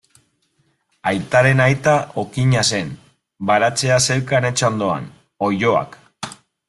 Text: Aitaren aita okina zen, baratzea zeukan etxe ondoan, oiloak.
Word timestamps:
Aitaren 1.09 1.59
aita 1.65 1.93
okina 2.21 2.63
zen, 2.77 2.89
baratzea 3.51 4.01
zeukan 4.07 4.49
etxe 4.51 4.67
ondoan, 4.71 5.07
oiloak. 5.51 5.97